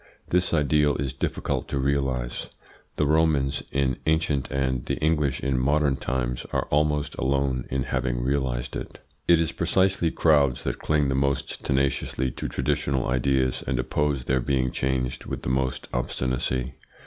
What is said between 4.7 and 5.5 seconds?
the English